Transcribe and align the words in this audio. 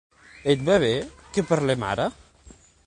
Et 0.53 0.63
va 0.69 0.77
bé, 0.85 0.89
que 1.37 1.45
parlem 1.53 1.87
ara? 1.93 2.11